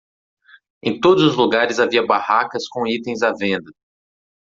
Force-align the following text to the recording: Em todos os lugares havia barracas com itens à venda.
Em 0.81 0.99
todos 0.99 1.21
os 1.21 1.35
lugares 1.37 1.77
havia 1.79 2.03
barracas 2.03 2.67
com 2.67 2.87
itens 2.87 3.21
à 3.21 3.31
venda. 3.33 3.71